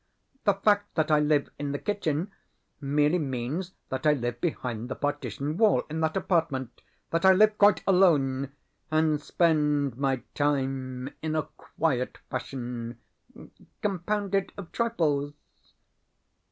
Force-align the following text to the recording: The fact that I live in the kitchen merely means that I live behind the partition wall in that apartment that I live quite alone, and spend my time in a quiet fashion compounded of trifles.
The 0.45 0.55
fact 0.55 0.95
that 0.95 1.11
I 1.11 1.19
live 1.19 1.49
in 1.59 1.73
the 1.73 1.77
kitchen 1.77 2.31
merely 2.79 3.19
means 3.19 3.73
that 3.89 4.07
I 4.07 4.13
live 4.13 4.41
behind 4.41 4.89
the 4.89 4.95
partition 4.95 5.57
wall 5.57 5.83
in 5.91 5.99
that 6.01 6.17
apartment 6.17 6.81
that 7.11 7.23
I 7.23 7.33
live 7.33 7.55
quite 7.59 7.83
alone, 7.85 8.51
and 8.89 9.21
spend 9.21 9.95
my 9.97 10.23
time 10.33 11.13
in 11.21 11.35
a 11.35 11.43
quiet 11.43 12.17
fashion 12.31 12.97
compounded 13.83 14.51
of 14.57 14.71
trifles. 14.71 15.33